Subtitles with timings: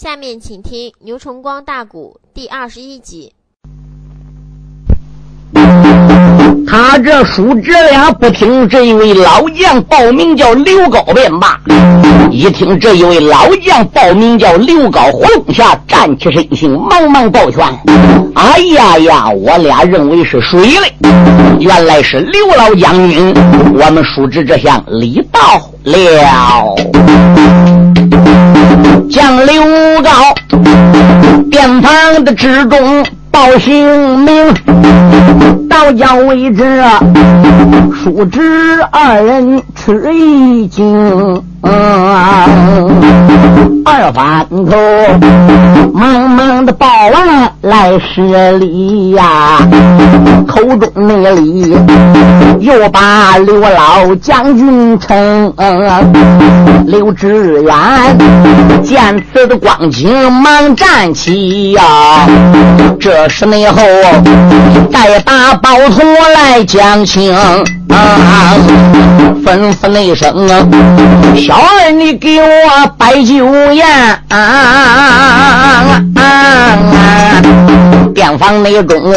[0.00, 3.32] 下面请听牛崇光大鼓第二十一集。
[6.64, 11.60] 他这叔侄俩不听这一位老将报名叫刘高便罢，
[12.30, 17.66] 一听这一位老将报名叫刘高，活龙下站起身形，忙忙抱拳
[18.36, 20.94] ：“哎呀呀，我俩认为是谁嘞？
[21.58, 23.34] 原来是刘老将军，
[23.74, 25.40] 我们叔侄这厢礼到
[25.82, 26.76] 了。”
[29.10, 29.62] 将刘
[30.02, 30.10] 高
[31.50, 33.04] 殿堂的之中。
[33.38, 34.34] 报姓名，
[35.80, 36.82] 到家为止，
[37.94, 38.40] 叔侄
[38.90, 41.40] 二人吃一惊。
[43.84, 44.76] 二番头
[45.92, 49.58] 忙忙的报完来施礼呀，
[50.48, 51.76] 口中那礼
[52.58, 55.54] 又把刘老将军称。
[56.86, 57.74] 刘志远
[58.82, 61.82] 见此的光景，忙站起呀。
[62.98, 63.80] 这时内后
[64.90, 66.00] 再把包头
[66.34, 67.30] 来讲情。
[67.34, 68.54] 啊！
[69.44, 70.66] 吩咐那声啊，
[71.36, 73.86] 小儿你给我摆酒宴
[74.28, 76.00] 啊！
[78.14, 79.12] 店房内中，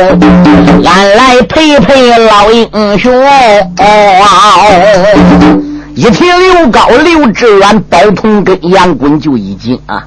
[0.85, 2.67] 俺来陪陪老英
[2.99, 3.13] 雄。
[5.95, 10.03] 一提刘高、刘志远、包同跟杨棍就一惊啊！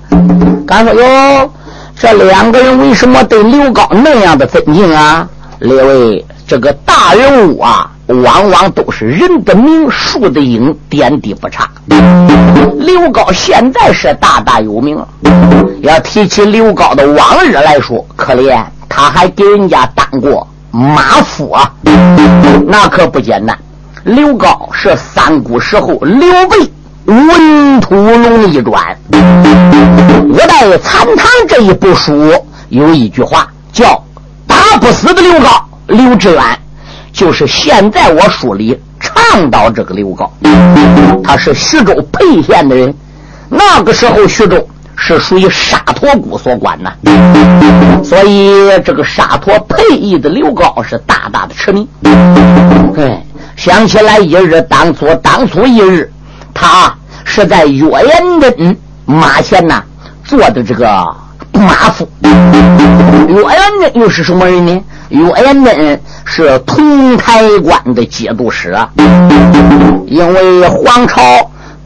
[0.66, 1.50] 刚说哟，
[1.98, 5.26] 这两个人为什么对刘高那样的尊敬啊？
[5.60, 7.90] 列位，这个大人物啊！
[8.06, 11.70] 往往都是人的名，树的影，点滴不差。
[12.78, 15.08] 刘高现在是大大有名了。
[15.80, 21.72] 要提起刘高的往日来说，可怜他还给人家当过马夫啊，
[22.66, 23.58] 那可不简单。
[24.04, 26.70] 刘高是三国时候刘备
[27.06, 28.94] 文土龙一转，
[30.28, 32.30] 五代残唐这一部书
[32.68, 34.04] 有一句话叫
[34.46, 36.42] “打不死的刘高，刘志远”。
[37.12, 40.28] 就是现在我书里倡导这个刘高，
[41.22, 42.92] 他是徐州沛县的人。
[43.48, 46.92] 那个时候徐州是属于沙陀谷所管呐，
[48.02, 48.50] 所以
[48.84, 51.86] 这个沙陀沛邑的刘高是大大的驰名。
[52.96, 56.10] 哎，想起来一日，当初当初一日，
[56.52, 56.92] 他
[57.24, 59.80] 是在岳阳镇马前呐
[60.24, 61.06] 做的这个
[61.54, 62.08] 马夫。
[62.22, 64.82] 岳阳镇又是什么人呢？
[65.10, 66.00] 岳阳镇。
[66.26, 68.90] 是同台关的节度使啊，
[70.06, 71.20] 因为皇朝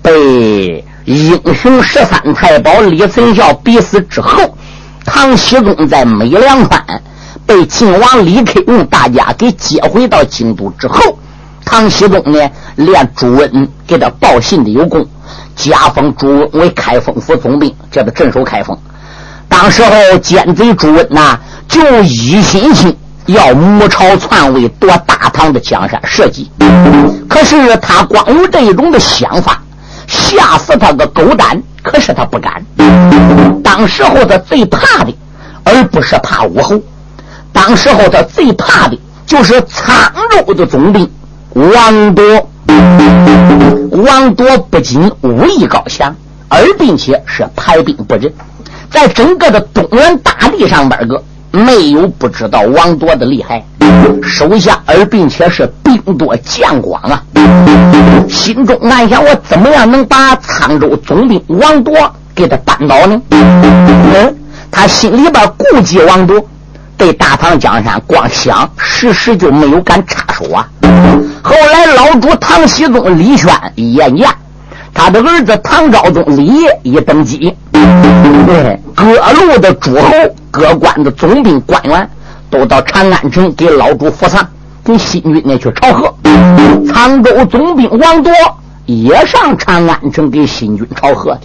[0.01, 4.57] 被英雄十三太保李存孝逼死之后，
[5.05, 6.83] 唐僖宗在美良川
[7.45, 11.19] 被晋王李克用大家给接回到京都之后，
[11.65, 15.05] 唐僖宗呢，连朱温给他报信的有功，
[15.57, 18.79] 加封朱温为开封府总兵，叫他镇守开封。
[19.49, 22.97] 当时候奸贼朱温呐，就一心心。
[23.27, 26.51] 要母朝篡位夺大唐的江山社稷，
[27.29, 29.63] 可是他光有这种的想法，
[30.07, 31.63] 吓死他个狗胆！
[31.83, 32.65] 可是他不敢。
[33.63, 35.15] 当时候他最怕的，
[35.63, 36.81] 而不是怕武侯。
[37.53, 40.11] 当时候他最怕的就是沧
[40.47, 41.11] 州的总兵
[41.53, 42.49] 王铎。
[43.91, 46.17] 王铎不仅武艺高强，
[46.49, 48.33] 而并且是排兵布阵，
[48.91, 51.23] 在整个的东原大地上边个。
[51.51, 53.65] 没有不知道王铎的厉害，
[54.23, 57.23] 手下而并且是兵多将广啊，
[58.29, 61.95] 心中暗想：我怎么样能把沧州总兵王铎
[62.35, 63.19] 给他扳倒呢？
[63.31, 64.37] 嗯，
[64.71, 66.47] 他心里边顾忌王铎，
[66.99, 70.69] 对大唐江山光想，时时就没有敢插手啊。
[71.43, 74.15] 后来老主唐僖宗李轩一言。
[74.93, 77.55] 他的儿子唐昭宗李业一登基，
[78.95, 80.11] 各路的诸侯、
[80.51, 82.09] 各官的总兵官员
[82.51, 84.47] 都到长安城给老主扶丧，
[84.85, 86.15] 给新军呢去朝贺。
[86.87, 88.31] 沧州总兵王铎
[88.87, 91.41] 也上长安城给新军朝贺的。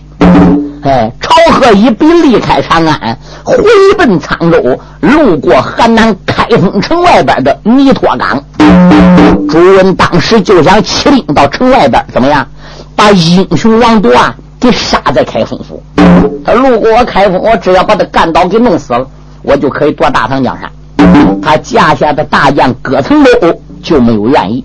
[0.83, 3.57] 哎，朝贺一笔离开长安，回
[3.97, 8.43] 奔沧州，路过河南开封城外边的弥陀岗。
[9.49, 12.45] 朱温当时就想起兵到城外边，怎么样？
[12.95, 15.81] 把英雄王铎啊给杀在开封府。
[16.43, 19.07] 他路过我开封，我只要把他干倒给弄死了，
[19.41, 20.71] 我就可以夺大唐江山。
[21.41, 23.31] 他架下的大将葛曾州
[23.81, 24.63] 就没有愿意，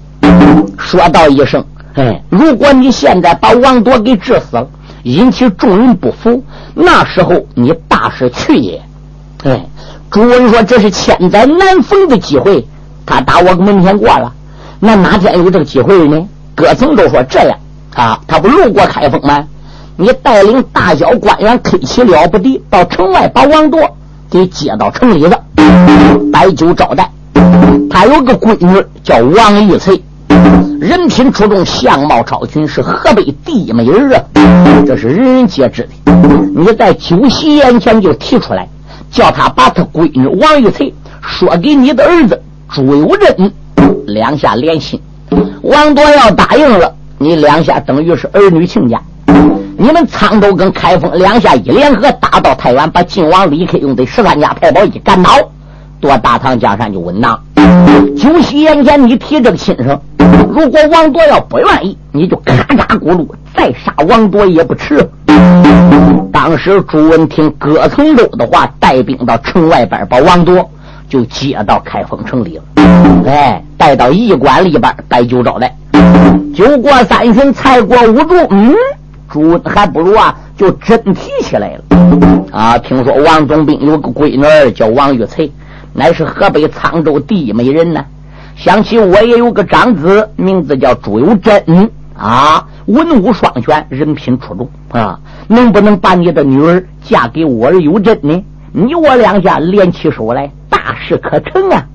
[0.78, 1.64] 说道一声
[1.94, 4.68] ：“哎，如果你现在把王铎给治死了，
[5.02, 6.42] 引起众人不服，
[6.74, 8.80] 那时候你大势去也。”
[9.44, 9.66] 哎，
[10.10, 12.66] 朱温说：“这是千载难逢的机会，
[13.04, 14.32] 他打我门前过了，
[14.78, 17.58] 那哪天有这个机会呢？”葛曾州说：“这样。”
[17.94, 19.44] 啊，他不路过开封吗？
[20.00, 23.80] 你带领大小官员开起了不得，到城外把王铎
[24.30, 25.36] 给接到城里子，
[26.32, 27.10] 摆酒招待。
[27.90, 30.00] 他有个闺女叫王玉翠，
[30.80, 34.22] 人品出众，相貌超群，是河北第一美人啊！
[34.86, 36.12] 这是人人皆知的。
[36.54, 38.68] 你在酒席宴前就提出来，
[39.10, 42.40] 叫他把他闺女王玉翠说给你的儿子
[42.72, 43.52] 朱有贞，
[44.06, 45.00] 两下联心。
[45.62, 49.02] 王铎要答应了，你两下等于是儿女亲家。
[49.80, 55.30] 你们沧州跟开封两下一联合，打到太原，把晋王李克用的十三家太保一干倒，
[56.00, 57.40] 夺大唐江山就稳当。
[58.16, 60.00] 酒席宴前你提这个亲生，
[60.52, 65.08] 如果王铎要不愿意，你就咔嚓咕噜再杀王铎也不迟。
[66.32, 70.68] 当时朱文听葛从周的话，带兵到城外边，把王铎
[71.08, 72.64] 就接到开封城里了。
[73.28, 75.72] 哎，带到驿馆里边摆酒招待。
[76.52, 78.74] 酒过三巡，菜过五桌，嗯，
[79.30, 81.84] 朱还不如啊，就真提起来了。
[82.50, 85.52] 啊，听说王总兵有个闺女叫王玉翠，
[85.92, 88.04] 乃是河北沧州第一美人呢。
[88.56, 98.42] 想起我也有个长子，名字叫朱有贞，啊，文武双全，人品出众啊，能不能把你的女儿嫁给我儿有贞呢？
[98.72, 101.86] 你我两家联起手来，大事可成啊！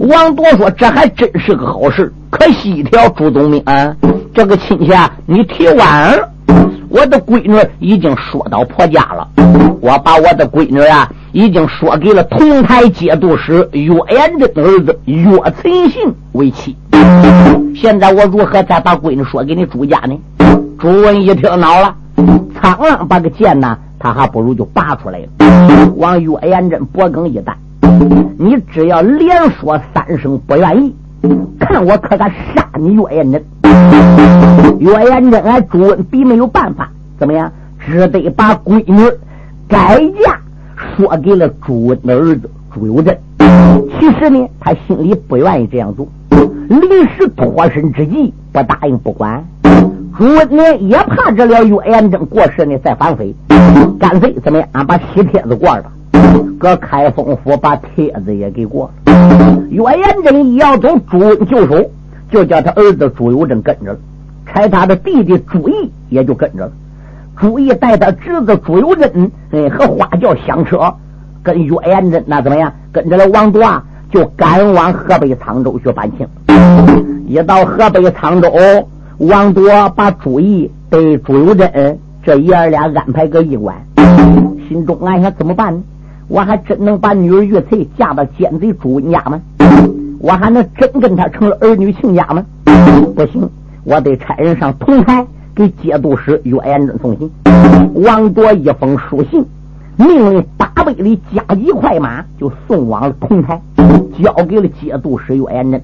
[0.00, 2.12] 王铎说：“这还真是个好事。
[2.28, 3.94] 可惜一条，朱总兵啊，
[4.34, 6.28] 这个亲戚啊，你提晚了。
[6.92, 9.26] 我的闺女已经说到婆家了，
[9.80, 15.22] 我把我的闺女啊，已经说给了同台节度使岳延的儿子岳
[15.56, 16.02] 存信
[16.32, 16.76] 为妻。
[17.74, 20.20] 现在我如何再把闺女说给你朱家呢？”
[20.78, 21.94] 朱文一听恼了，
[22.60, 27.56] 苍狼把个剑呐，他还不如就拔出来了，往岳延贞脖梗一带。
[28.38, 30.94] 你只要连说三声不愿意，
[31.58, 33.42] 看我可敢杀你岳延贞！
[34.78, 36.88] 岳延贞俺朱温比没有办法，
[37.18, 37.50] 怎么样？
[37.84, 39.10] 只得把闺女
[39.66, 40.38] 改嫁
[40.96, 43.18] 说给了朱温的儿子朱由贞。
[43.98, 46.06] 其实呢，他心里不愿意这样做，
[46.68, 49.44] 临时脱身之际不答应不管。
[50.16, 53.34] 朱温呢也怕这了岳延贞过世呢再反悔，
[53.98, 54.68] 干脆怎么样？
[54.72, 55.84] 俺把喜帖子过了。
[56.58, 59.12] 搁开封府把帖子也给过了。
[59.70, 61.90] 岳延贞一要走，朱温就手，
[62.32, 63.98] 就叫他儿子朱由贞跟着了，
[64.46, 66.72] 差他的弟弟朱毅也就跟着了。
[67.38, 70.94] 朱毅带他侄子朱由贞，哎，和花轿相车，
[71.42, 72.72] 跟岳延贞那怎么样？
[72.90, 76.26] 跟着了王铎啊，就赶往河北沧州去办亲。
[77.26, 78.88] 一到河北沧州，
[79.18, 83.76] 王铎把朱毅对朱由贞这爷儿俩安排个驿馆，
[84.68, 85.82] 心中暗想怎么办呢？
[86.28, 89.38] 我还真能把女儿玉翠嫁到奸贼朱家吗？
[90.22, 92.44] 我还能真跟他成了儿女亲家吗？
[93.16, 93.50] 不行，
[93.82, 97.28] 我得差人上同台给节度使岳延贞送信。
[97.94, 99.44] 王铎一封书信，
[99.96, 103.60] 命令八百里加急快马就送往了同台，
[104.22, 105.82] 交给了节度使岳延贞。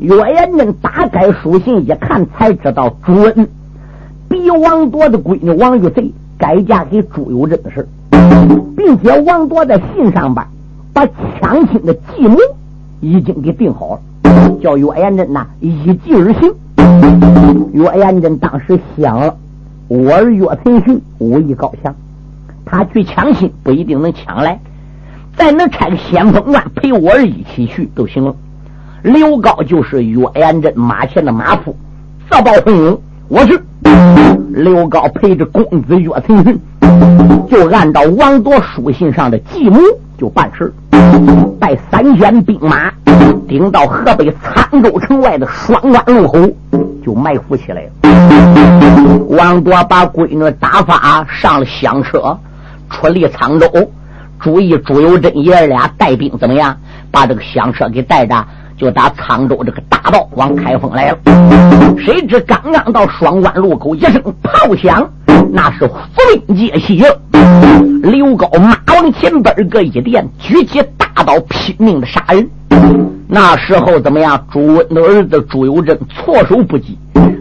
[0.00, 3.48] 岳延贞打开书信一看，才知道朱恩
[4.28, 7.86] 逼王铎的闺女王玉贼改嫁给朱由贞的事。
[8.76, 10.44] 并且王铎在信上边
[10.92, 11.06] 把
[11.38, 12.36] 抢亲的继母
[13.00, 16.52] 已经给定好了，叫岳延贞呐依计而行。
[17.72, 19.34] 岳延贞当时想了，
[19.88, 21.94] 我儿岳存勋武艺高强，
[22.64, 24.60] 他去抢亲不一定能抢来，
[25.36, 28.34] 再能差个先锋官陪我儿一起去都行了。
[29.02, 31.74] 刘高就是岳延贞马前的马夫，
[32.30, 33.58] 自报奋勇，我去。
[34.52, 36.60] 刘高陪着公子岳存勋。
[37.48, 39.78] 就按照王铎书信上的计谋
[40.20, 40.70] 就办事，
[41.58, 42.92] 带三千兵马
[43.48, 46.38] 顶到河北沧州城外的双关路口，
[47.02, 47.90] 就埋伏起来了。
[49.30, 52.38] 王铎把闺女打发上了香车，
[52.90, 53.90] 出离沧州，
[54.38, 56.76] 注意朱由贞爷儿俩带兵怎么样？
[57.10, 58.44] 把这个香车给带着。
[58.76, 61.18] 就打沧州这个大道往开封来了，
[61.98, 65.06] 谁知刚刚到双关路口，一声炮响，
[65.52, 65.94] 那是伏
[66.46, 67.02] 兵接袭。
[68.02, 72.48] 刘高马往前边个一垫，举起大刀拼命的杀人。
[73.28, 74.46] 那时候怎么样？
[74.52, 76.98] 朱温的儿子朱由贞措手不及，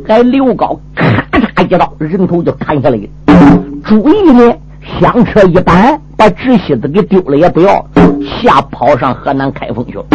[0.08, 3.04] 还刘高咔嚓一刀，人头就砍下来了。
[3.86, 4.54] 朱毅呢？
[5.00, 7.86] 香车一板，把侄媳子给丢了也不要，
[8.22, 10.06] 吓跑上河南开封去了。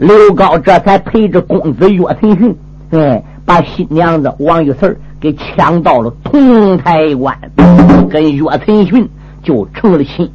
[0.00, 2.54] 刘高这才陪着公子岳存勋，
[2.90, 4.92] 哎，把新娘子王玉翠
[5.24, 7.34] 给抢到了同台关，
[8.10, 9.08] 跟岳存勋
[9.42, 10.30] 就成了亲。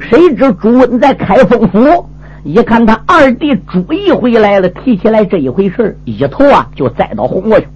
[0.00, 2.06] 谁知朱温在开封府
[2.42, 7.68] 一看他二弟朱毅回来了，提起来这一回事一头啊就栽到红过去。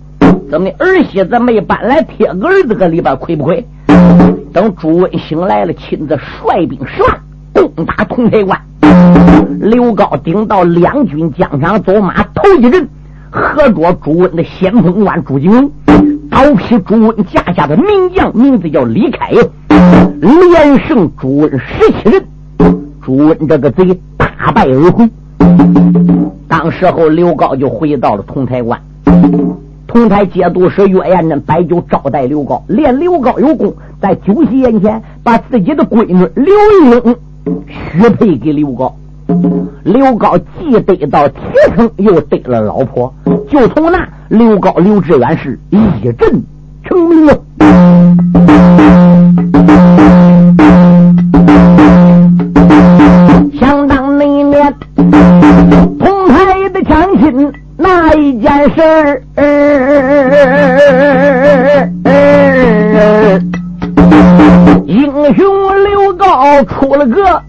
[0.50, 0.76] 怎么的？
[0.78, 3.62] 儿媳妇没搬来，铁个儿子搁里边，亏不亏？
[4.54, 7.20] 等朱温醒来了，亲自率兵十万
[7.52, 8.58] 攻打通台关。
[9.61, 12.88] 刘高顶到两军疆场走马，头一人
[13.37, 15.71] 合着朱温的先锋官朱景龙，
[16.31, 19.31] 刀劈朱温架下的名将，名字叫李开，
[19.69, 22.25] 连胜朱温十七人。
[23.02, 25.09] 朱温这个贼大败而回。
[26.49, 28.81] 当时候刘高就回到了同台关。
[29.87, 36.55] 同台节度使岳延珍摆酒招待刘高，连刘高有功，在酒席宴前把自己的闺女刘
[37.05, 37.16] 英
[37.69, 38.97] 许配给刘高。
[39.85, 41.40] 刘高既得到铁
[41.75, 43.12] 城，又得了老婆，
[43.49, 45.78] 就从那刘高刘志远是一
[46.12, 46.42] 阵
[46.85, 47.38] 成名了。
[53.59, 54.75] 想当那年，
[55.99, 57.52] 同台的抢亲。
[57.78, 59.23] 那一件事儿，
[64.87, 65.45] 英雄
[65.85, 67.42] 刘高出了个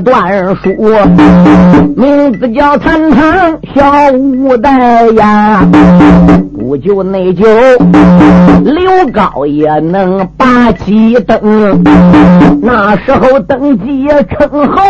[0.00, 0.74] 段书
[1.96, 5.66] 名字叫《残唐小五代》呀。
[6.58, 7.46] 不就内疚
[8.62, 11.82] 刘高也能把鸡登，
[12.60, 14.82] 那时候登基称后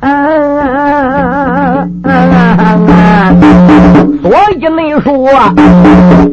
[0.00, 1.88] 汉，
[4.22, 5.28] 所以内说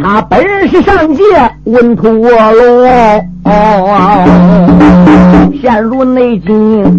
[0.01, 1.24] 他本是上界
[1.65, 2.29] 文陀罗。
[5.62, 6.96] 陷入内境，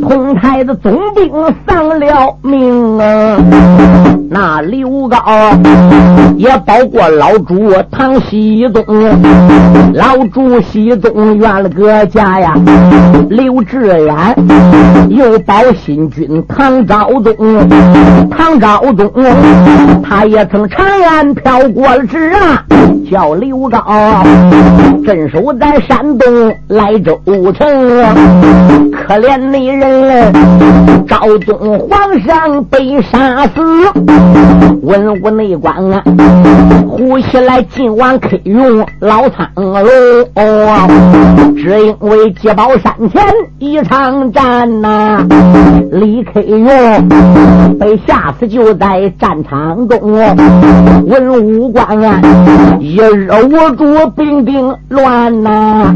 [0.00, 1.30] 同台的总兵
[1.66, 3.36] 丧了命啊！
[4.34, 5.18] 那刘高
[6.38, 8.82] 也保过老主唐熙宗，
[9.92, 12.54] 老主熙宗圆了个家呀。
[13.28, 14.34] 刘志远
[15.10, 17.68] 又保新君唐昭宗，
[18.30, 19.12] 唐昭宗
[20.02, 22.64] 他也曾长安飘过了职啊，
[23.10, 23.84] 叫刘高
[25.04, 27.20] 镇守在山东莱州
[27.52, 27.68] 城，
[28.92, 30.32] 可怜那人
[31.06, 33.60] 昭宗皇上被杀死，
[34.82, 36.02] 文武内官啊，
[36.88, 39.74] 呼起来今晚可用老苍龙，
[40.34, 40.88] 哦
[41.56, 43.22] 只因为接宝山前
[43.58, 45.24] 一场战呐，
[45.92, 46.66] 李克用
[47.78, 50.00] 被吓死就在战场中，
[51.06, 52.20] 文武官啊，
[52.80, 55.94] 一日无主，兵兵乱呐。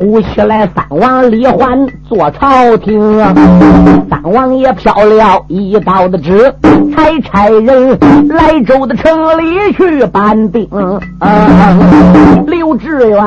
[0.00, 3.18] 呼起来，三王李焕坐朝廷，
[4.08, 6.54] 三王爷飘了一道的旨，
[6.94, 10.68] 才差人来州的城里去搬兵。
[12.46, 13.18] 刘志远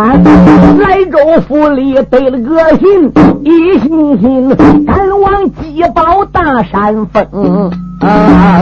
[0.79, 3.11] 来州府里背了个信，
[3.43, 7.71] 一心心赶往鸡宝大山峰。
[8.01, 8.61] 啊！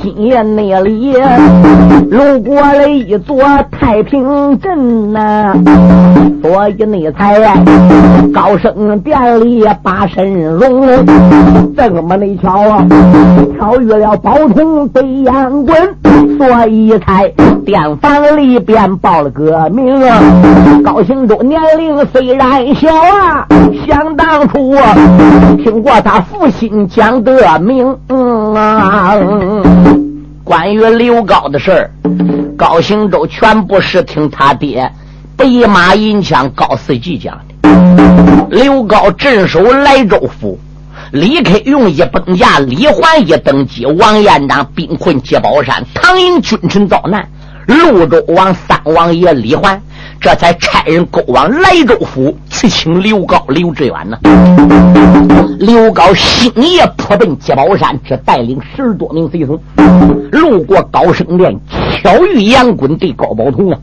[0.00, 1.12] 今夜那里
[2.10, 3.36] 路过了一座
[3.70, 5.54] 太平镇呐，
[6.42, 7.36] 所以那才
[8.32, 10.86] 高升殿里把身容。
[11.76, 12.86] 这么那瞧啊，
[13.58, 15.76] 超越了宝通北阳关，
[16.38, 17.28] 所以才
[17.64, 20.00] 殿房里边报了个名。
[20.84, 23.46] 高兴中年龄虽然小啊，
[23.86, 24.76] 想当初
[25.62, 27.96] 听过他父亲讲的名。
[28.54, 29.14] 啊！
[30.44, 31.90] 关于刘高的事儿，
[32.56, 34.90] 高兴洲全部是听他爹
[35.36, 38.48] 白马银枪高四季讲的。
[38.50, 40.58] 刘高镇守莱州府，
[41.12, 47.28] 李克用一崩驾，李环一登基，王延章兵困接宝山，唐营君臣遭难，
[47.66, 49.80] 潞州王三王爷李环。
[50.20, 54.18] 这才差人勾往莱州府去请刘高、刘志远呢。
[55.60, 59.58] 刘高星夜扑奔接宝山，只带领十多名随从，
[60.32, 61.56] 路过高升殿，
[62.02, 63.78] 巧遇杨棍对高宝通啊。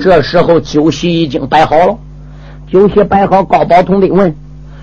[0.00, 1.96] 这时候酒席已经摆好了，
[2.70, 4.32] 酒席摆好，高宝通得问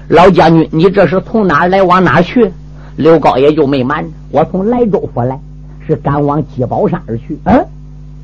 [0.09, 2.51] 老将军：“你这是从哪来，往哪去？”
[2.97, 5.37] 刘高也就没瞒我从莱州府来，
[5.87, 7.65] 是赶往接宝山而去。”嗯，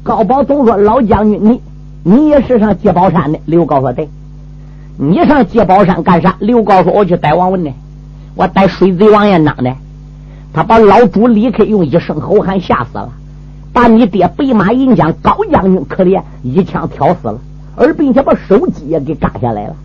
[0.04, 1.62] 高宝通说：“老将军，你。”
[2.04, 3.40] 你也是上接宝山的？
[3.46, 4.10] 刘高说：“对。”
[4.98, 6.36] 你上接宝山干啥？
[6.40, 7.72] 刘高说：“我去逮王文呢，
[8.36, 9.74] 我逮水贼王延章的。
[10.54, 13.10] 他把老主李克用一声吼喊吓死了，
[13.72, 17.40] 把你爹白马银将高将军可怜一枪挑死了，
[17.76, 19.76] 而并且把手机也给嘎下来了。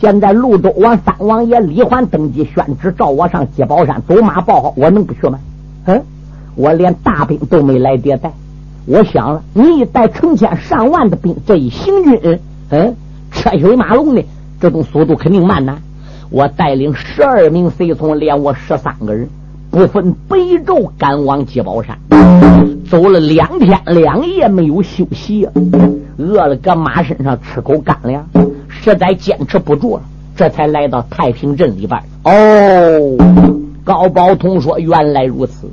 [0.00, 5.38] 现在潞州王三王爷李环登基宣旨，召我上接宝山走马报号，我能不去吗？
[5.86, 6.02] 嗯，
[6.54, 8.32] 我连大兵都没来爹带。”
[8.90, 12.38] 我想了，你一带成千上万的兵，这一行军，
[12.70, 12.96] 嗯，
[13.30, 14.24] 车水马龙的，
[14.58, 15.76] 这种速度肯定慢呐。
[16.30, 19.28] 我带领十二名随从，连我十三个人，
[19.70, 21.98] 不分北昼赶往鸡宝山，
[22.88, 25.46] 走了两天两夜没有休息，
[26.16, 28.26] 饿了搁马身上吃口干粮，
[28.68, 30.02] 实在坚持不住了，
[30.34, 32.00] 这才来到太平镇里边。
[32.24, 35.70] 哦，高宝通说：“原来如此。”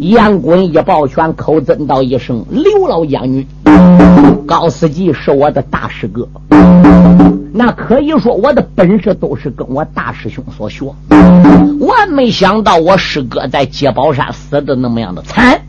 [0.00, 3.46] 杨滚一抱拳，口尊道一声：“刘老将军，
[4.46, 6.28] 高司机是我的大师哥。”
[7.52, 10.84] 那可以说我的本事都是跟我大师兄所学。
[11.80, 15.60] 万没想到我师哥在接宝山死的那么样的惨。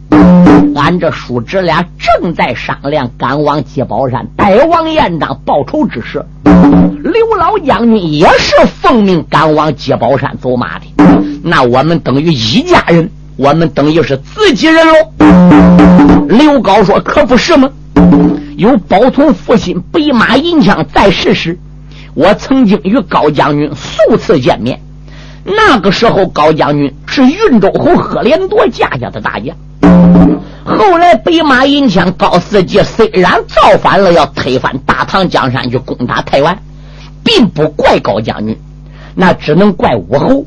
[0.76, 6.24] 俺这叔侄俩正在商量赶往接宝山带王延章报仇之事，
[7.04, 10.86] 刘老将军也是奉命赶往鸡宝山走马的。
[11.44, 14.94] 那我们等于一家人，我们等于是自己人喽。
[16.28, 17.70] 刘高说：“可不是吗？
[18.58, 21.58] 有宝通父亲北马银枪在世时。”
[22.14, 24.82] 我曾经与高将军数次见面，
[25.46, 29.56] 那个时候高将军是云州侯赫连铎家家的大将。
[30.68, 36.60] 后来北马银枪高四杰虽然造反了，要推翻大唐江山去攻打台湾，
[37.24, 38.58] 并不怪高将军，
[39.16, 40.46] 那只能怪武侯。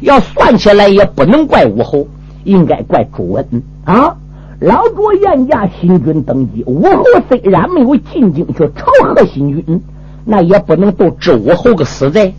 [0.00, 2.08] 要算起来，也不能怪武侯，
[2.44, 4.16] 应该怪朱温啊！
[4.60, 9.82] 老卓元驾新军登基，武侯虽然没有进京去朝贺新军。
[10.30, 12.34] 那也不能都治武侯个死罪，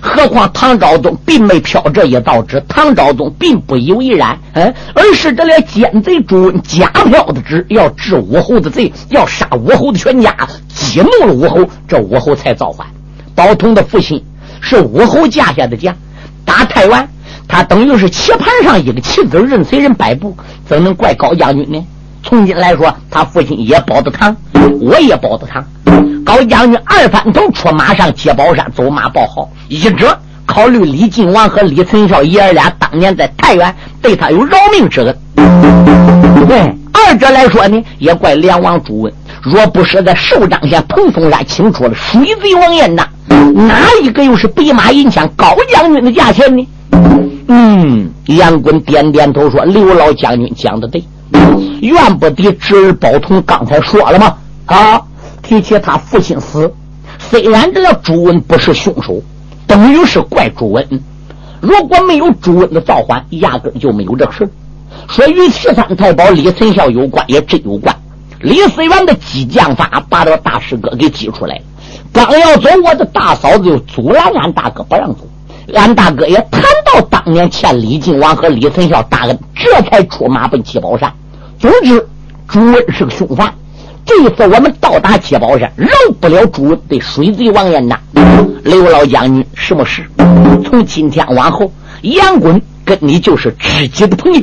[0.00, 10.36] 何况唐昭宗并没飘这一道旨，唐昭宗并不以为然，嗯，而是这俩奸贼朱温假飘的旨，要治武侯的罪，要杀武侯的全家，
[10.68, 12.86] 激怒了武侯，这武侯才造反。
[13.34, 14.22] 宝通的父亲
[14.60, 15.94] 是武侯架下的将，
[16.44, 17.08] 打太原，
[17.48, 20.36] 他等于是棋盘上一个棋子，任随人摆布，
[20.66, 21.84] 怎能怪高将军呢？
[22.22, 24.36] 从今来说，他父亲也保得堂，
[24.80, 25.64] 我也保得堂。
[26.26, 35.16] 高将军二番头出马上接宝山走马报号，一者考虑李靖王和李存孝爷儿俩当年在太原对他有饶命之恩，
[36.48, 43.06] 对；二者来说呢，也怪梁王朱温，若不是在寿张县彭松山请出了水贼王延章，
[43.54, 46.68] 哪一个又是北马银枪高将军的价钱呢？
[47.46, 51.00] 嗯，杨棍点点头说：“刘老将军讲的对，
[51.82, 54.34] 怨不得侄儿宝通刚才说了吗？
[54.66, 55.00] 啊。”
[55.46, 56.74] 提起他父亲死，
[57.20, 59.22] 虽然这个朱温不是凶手，
[59.64, 60.84] 等于是怪朱温。
[61.60, 64.48] 如果没有朱温的造反，压根就没有这事。
[65.08, 67.94] 说与七三太保李存孝有关，也真有关。
[68.40, 71.62] 李思源的激将法把这大师哥给激出来了。
[72.12, 75.20] 刚要走，我的大嫂子就阻拦俺大哥不让走。
[75.74, 81.12] 俺大哥也谈到当年欠李靖王和李存孝大恩，这才出马奔七宝山。
[81.60, 82.08] 总之，
[82.48, 83.54] 朱温是个凶犯。
[84.06, 85.88] 这次我们到达七宝山，饶
[86.20, 87.98] 不了朱温对水贼王延呐。
[88.62, 90.08] 刘老将军，什么事？
[90.64, 91.70] 从今天往后，
[92.02, 94.42] 杨滚跟你就是知己的朋友，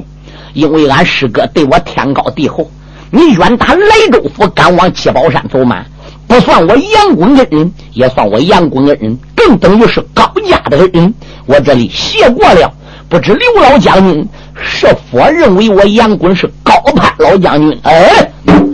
[0.54, 2.70] 因为俺师哥对我天高地厚。
[3.10, 5.86] 你远打莱州府，赶往七宝山走马，
[6.28, 11.14] 不算我杨滚恩人，也算我杨滚恩人，更等于是高家的恩人。
[11.46, 12.70] 我这里谢过了，
[13.08, 14.28] 不知刘老将军
[14.62, 17.80] 是否认为我杨滚是高攀老将军？
[17.84, 18.30] 哎。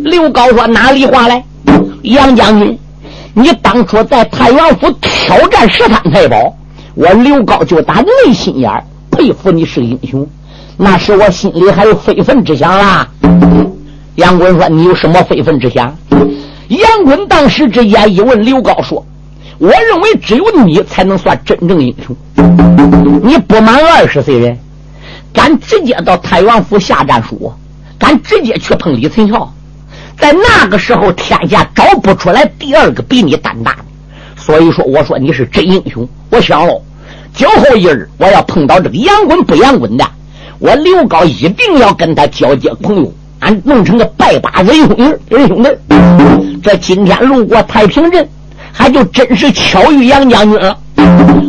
[0.10, 1.44] 刘高说：“哪里话来？
[2.02, 2.78] 杨将军，
[3.34, 6.56] 你当初在太原府挑战十三太保，
[6.96, 8.72] 我刘高就打内心眼
[9.12, 10.28] 佩服你是英雄。
[10.78, 13.08] 那时我心里还有非分之想啦。”
[14.16, 15.96] 杨滚说：“你有什么非分之想？”
[16.70, 19.06] 杨滚当时之间一问刘高说
[19.60, 22.16] ：“我认为只有你才能算真正英雄。
[23.24, 24.58] 你不满二十岁人，
[25.32, 27.54] 敢直接到太原府下战书，
[27.98, 29.54] 敢直接去碰李存孝。”
[30.20, 33.80] 在那个时候，天下找不出来第二个比你胆大的，
[34.36, 36.08] 所以说，我说你是真英雄。
[36.30, 36.82] 我想喽，
[37.34, 40.06] 今后一日我要碰到这个杨滚不杨滚的，
[40.60, 45.80] 我刘高一定要跟他交接朋友，俺弄成个拜把子英雄英雄的。
[46.62, 48.28] 这今天路过太平镇，
[48.74, 50.78] 还就真是巧遇杨将军了。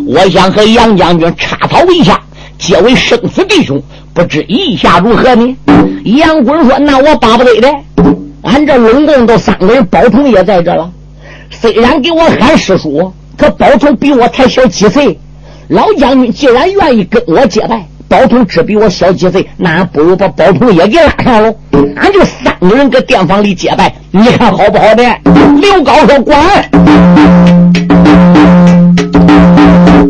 [0.06, 2.18] 我想和杨将军插草一下，
[2.56, 3.82] 结为生死弟兄，
[4.14, 5.56] 不知意下如何呢？
[6.04, 7.68] 杨滚说：“那我巴不得的。”
[8.42, 10.90] 俺这拢共都三个人，宝通也在这了。
[11.50, 15.18] 虽然给我喊师叔，可宝通比我才小几岁。
[15.68, 21.54] 老将军既然愿意跟我结拜，宝通只比我小几岁，那不如把宝通也给拉上喽。
[21.96, 25.04] 俺就三个人搁店房里结拜，你看好不好的？
[25.60, 26.40] 刘高说：“管。”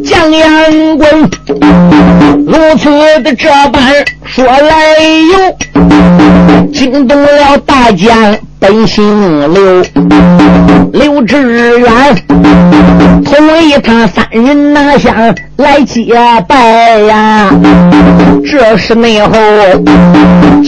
[0.05, 1.31] 将阳棍
[2.47, 2.91] 如此
[3.23, 3.83] 的这般
[4.25, 4.99] 说来
[5.33, 5.57] 有。
[6.73, 9.83] 惊动了大将本姓刘，
[10.93, 11.93] 刘志远，
[13.25, 16.15] 同意他三人拿下来结
[16.49, 17.51] 拜呀。
[18.51, 19.31] 这是内后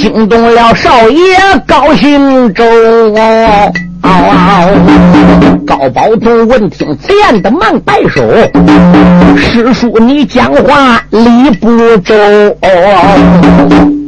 [0.02, 2.64] 惊动了少爷高兴周。
[5.64, 8.20] 高宝通闻听此言的忙摆手，
[9.36, 12.12] 师叔你讲话理不周。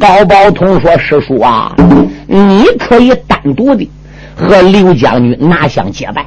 [0.00, 1.72] 高宝通说：“师叔啊，
[2.26, 3.88] 你可以单独的
[4.34, 6.26] 和刘将军拿香结拜，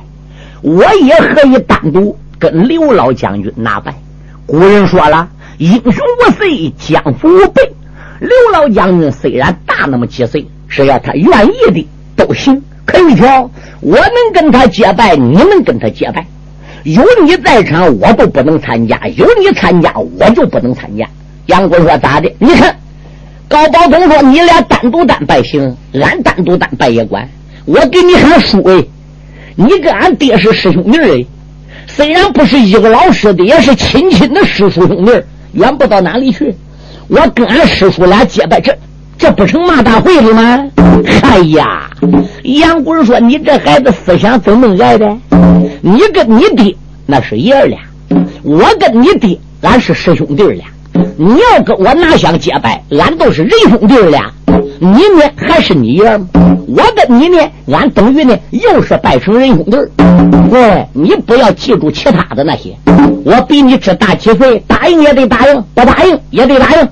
[0.62, 3.94] 我也可以单独跟刘老将军拿拜。
[4.46, 5.28] 古人说了，
[5.58, 7.70] 英雄无岁，江湖无辈。
[8.20, 13.52] 刘老将军虽然大那么几岁，只要他愿意的都行。”可一条，
[13.82, 16.26] 我能跟他结拜，你能跟他结拜。
[16.84, 21.06] 有你在场，我都不能参加；有你参加，我就不能参加。
[21.48, 22.34] 杨国说：“咋的？
[22.40, 22.74] 你看，
[23.50, 27.28] 高宝通说你俩单独单拜行，俺单独单拜也管。
[27.66, 28.82] 我给你喊叔哎，
[29.56, 31.26] 你跟俺爹是师兄弟哎，
[31.88, 35.12] 虽然不是一个老师的，也是亲亲的师叔兄弟，
[35.52, 36.56] 远不到哪里去。
[37.08, 38.78] 我跟俺师叔俩结拜，这
[39.18, 40.66] 这不成骂大会了吗？
[41.24, 41.90] 哎呀！”
[42.44, 45.18] 杨贵说：“你这孩子思想怎么来的？
[45.82, 47.80] 你跟你爹那是爷俩，
[48.44, 50.66] 我跟你爹俺是师兄弟俩。
[51.18, 54.32] 你要跟我哪想结拜，俺都是仁兄弟俩。
[54.80, 56.28] 你呢还是你爷吗？
[56.68, 57.38] 我跟你呢，
[57.72, 59.78] 俺等于呢又是拜成仁兄弟。
[60.52, 62.76] 喂，你不要记住其他的那些。
[63.26, 66.88] 我比你只大几岁，答应也得答应，不答应也得答应。”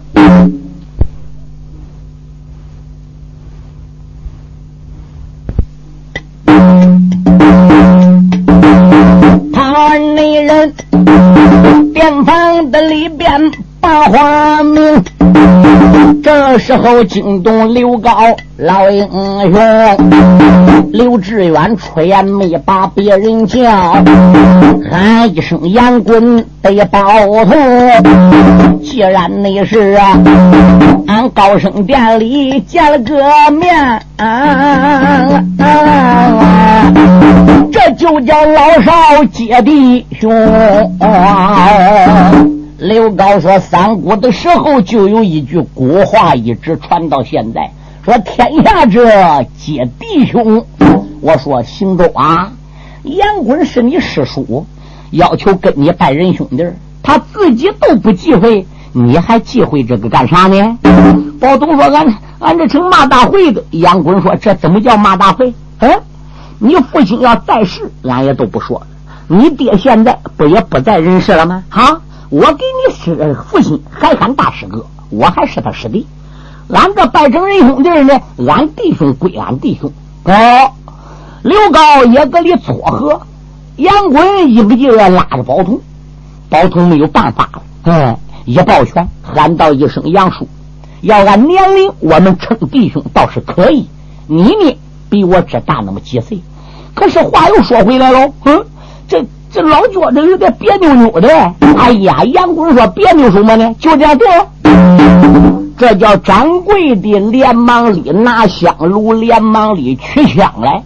[9.54, 10.74] 他那人
[11.94, 13.52] 边房的里边
[13.86, 15.04] 把花明，
[16.24, 18.12] 这时候惊动刘高
[18.58, 19.08] 老英
[19.54, 19.62] 雄，
[20.92, 23.62] 刘志远出言没把别人叫，
[24.90, 27.00] 喊一声杨棍得报
[27.46, 27.54] 头。
[28.82, 30.18] 既然那是啊，
[31.08, 34.02] 俺高升店里见了个面。
[37.72, 38.92] 这就叫老少
[39.32, 40.32] 皆弟兄。
[42.78, 47.72] 刘高说，三国的时候就有一句古话，一直传到现在，
[48.04, 50.66] 说天下者皆弟兄。
[51.22, 52.52] 我说行舟啊，
[53.04, 54.66] 杨棍是你师叔，
[55.12, 56.66] 要求跟你拜仁兄弟，
[57.02, 60.78] 他自己都不忌讳，你还忌讳这个干啥呢？
[61.40, 63.64] 包东说，俺俺这成骂大会的。
[63.72, 65.54] 杨棍说，这怎么叫骂大会？
[65.80, 65.90] 嗯。
[66.60, 68.82] 你父亲要在世，俺也都不说。
[69.28, 71.64] 你爹现在不也不在人世了吗？
[71.70, 76.08] 哈，我给你师父亲还喊大师哥，我还是他师弟。
[76.70, 79.92] 俺这拜成仁兄弟呢，俺弟兄归俺弟兄。
[80.24, 80.72] 哦，
[81.44, 83.22] 刘高也搁里撮合，
[83.76, 85.80] 杨棍一不劲拉着宝通，
[86.50, 87.62] 宝通没有办法了。
[87.84, 90.48] 嗯，一抱拳喊道一声杨叔，
[91.02, 93.88] 要按年龄，我们称弟兄倒是可以。
[94.28, 94.78] 你呢？
[95.08, 96.42] 比我只大那么几岁，
[96.96, 98.66] 可是话又说回来了，嗯，
[99.08, 99.24] 这
[99.56, 101.30] 这老觉着有点别扭扭的。
[101.78, 103.74] 哎呀，杨贵说别扭什么呢？
[103.80, 104.46] 就这样对了。
[105.78, 110.84] 这叫掌柜的连忙里拿香炉，连忙里取香来，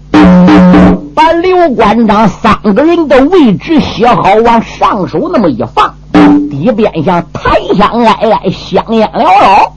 [1.15, 5.91] 把刘关张三个人的位置写好，往上手那么一放，
[6.51, 9.73] 底边像檀香挨挨，香烟缭绕。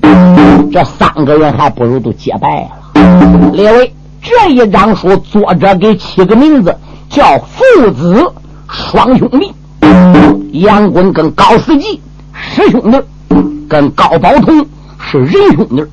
[0.70, 3.94] 这三个人还不如都结拜了，列位。
[4.20, 6.76] 这一张书，作者给起个名字
[7.08, 7.24] 叫
[7.56, 8.32] “父子
[8.72, 9.52] 双兄弟”，
[10.60, 12.00] 杨棍跟高司机
[12.32, 12.98] 师兄弟，
[13.68, 14.66] 跟高宝通
[14.98, 15.84] 是仁兄弟。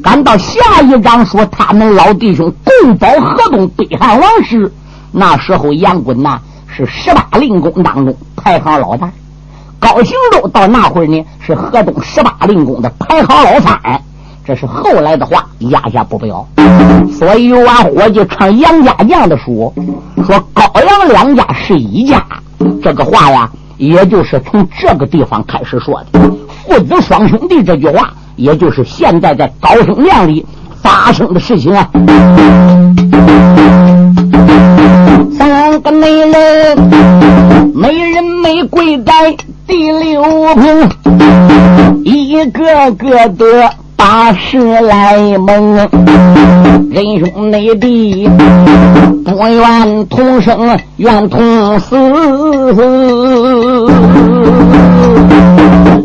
[0.00, 4.72] 赶到下一章说他们老弟兄共保河东北汉王时，
[5.10, 9.10] 那时候杨棍呐是十八令公当中排行老大，
[9.80, 13.76] 高行周到那会儿呢是河东十八令公的排行老三。
[14.44, 16.46] 这是后来的话，压下不表。
[17.18, 19.74] 所以有俺伙计唱杨家将的书，
[20.28, 22.22] 说高阳两家是一家。
[22.82, 26.20] 这个话呀，也就是从这个地方开始说的。
[26.66, 30.44] 父子双兄弟这句话，也就是现在在高升庙里
[30.82, 31.88] 发生的事情啊。
[35.38, 39.34] 三个美人，美人没跪在
[39.66, 40.22] 第六
[40.56, 43.70] 平，一个个的。
[43.98, 45.74] 八十来蒙，
[46.88, 48.30] 仁兄内弟
[49.24, 51.96] 不愿同生，愿同死。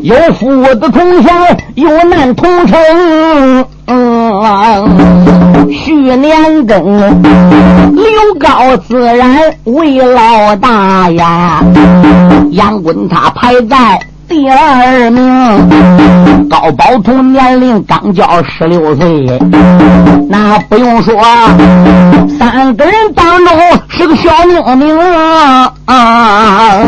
[0.02, 1.32] 有福的同享，
[1.76, 2.76] 有难同城。
[5.72, 7.00] 去年更，
[7.94, 8.04] 刘
[8.40, 11.64] 高自然为老大呀。
[12.50, 19.40] 杨棍他排在第二名，高宝同年龄刚交十六岁，
[20.30, 21.14] 那不用说，
[22.40, 23.56] 三个人当中
[23.90, 24.98] 是个小明明
[25.86, 26.80] 啊。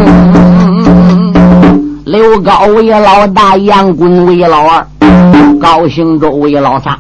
[2.06, 4.88] 刘高为老大，杨滚为老二。
[5.60, 6.96] 高兴周为老三，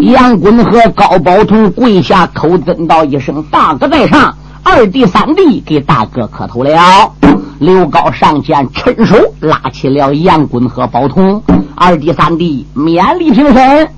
[0.00, 7.12] 杨滚和高宝同跪下口尊道一声：“大哥在上，二弟三弟给大哥磕头了。”
[7.58, 11.42] 刘高上前伸手拉起了杨滚和宝通，
[11.74, 13.88] 二弟三弟勉力平身。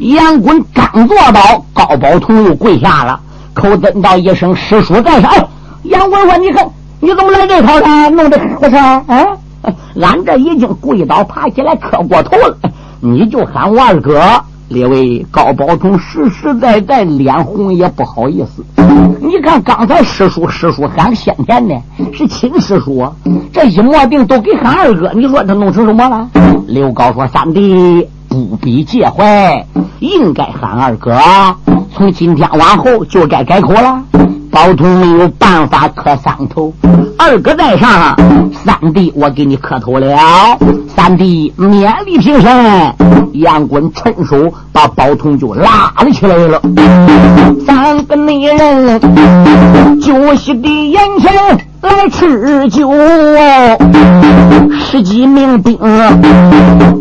[0.00, 3.18] 杨滚刚坐倒，高宝通又跪下了，
[3.54, 5.32] 口尊道一声：“师叔在上。”
[5.82, 6.64] 杨棍说：“你看
[7.00, 8.10] 你怎么来这套呢？
[8.10, 9.26] 弄得和尚啊？
[10.00, 12.56] 俺这已经跪倒爬起来磕过头了。”
[13.00, 14.20] 你就喊我二哥，
[14.68, 18.64] 列位高宝通实实在在脸红也不好意思。
[19.20, 21.74] 你看刚才师叔师叔喊先前的
[22.12, 23.10] 是亲师叔，
[23.52, 26.28] 这一摸定都给喊二哥，你说他弄成什么了？
[26.66, 29.66] 刘高说：“三弟不必介怀，
[30.00, 31.18] 应该喊二哥。
[31.94, 34.02] 从今天往后就该改口了。”
[34.50, 36.72] 宝通没有办法磕三头，
[37.18, 38.16] 二哥在上，
[38.64, 40.16] 三弟我给你磕头了。
[40.94, 42.94] 三弟勉力平身，
[43.32, 46.62] 杨滚趁手把宝通就拉了起来了。
[47.66, 49.00] 三个女人
[50.00, 51.32] 酒席的眼前
[51.80, 52.90] 来吃酒，
[54.80, 55.78] 十几名兵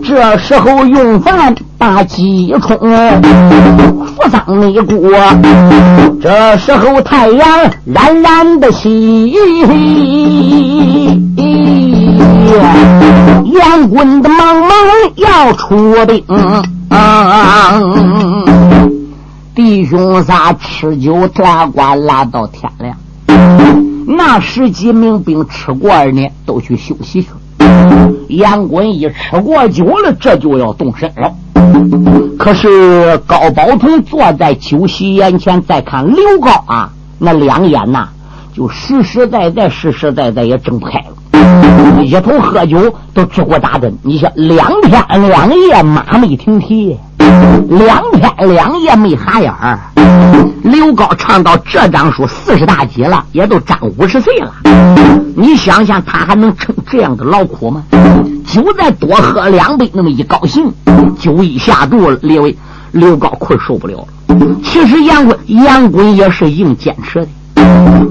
[0.04, 2.78] 这时候用饭把鸡冲，
[4.06, 5.10] 扶桑内锅，
[6.22, 7.48] 这时候太阳
[7.86, 9.34] 冉冉的西。
[13.60, 14.70] 杨棍的忙忙
[15.16, 16.24] 要出兵，
[16.90, 17.82] 啊
[19.56, 22.97] 弟兄仨吃酒拉呱拉到天亮。
[24.10, 28.10] 那十几名兵吃过二呢，都去休息去了。
[28.30, 31.34] 杨棍一吃过酒了，这就要动身了。
[32.40, 36.90] 可是高宝通坐在酒席眼前，再看刘高啊，
[37.20, 38.08] 那两眼呐，
[38.54, 42.02] 就实实在在、实实在在也睁不开了。
[42.02, 46.98] 一头喝酒都直过打针，你想两天两夜马没停蹄，
[47.68, 49.78] 两天两夜没哈眼儿。
[50.68, 54.54] 刘高唱到这张书四十大几了，也都长五十岁了。
[55.34, 57.84] 你想想他还能撑这样的劳苦吗？
[58.46, 60.70] 酒再多喝两杯，那么一高兴，
[61.18, 62.58] 酒一下肚，列位
[62.92, 64.08] 刘高困受不了了。
[64.62, 67.28] 其实杨棍杨棍也是硬坚持的。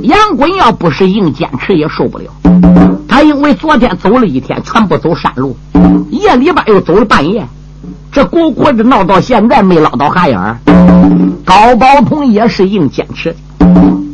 [0.02, 2.24] 杨棍要不是硬坚持，也受不了。
[3.06, 5.54] 他因为昨天走了一天，全部走山路，
[6.10, 7.46] 夜里边又走了半夜，
[8.12, 10.58] 这咕咕的闹到现在没捞到哈眼儿。
[11.44, 13.34] 高宝通也是硬坚持。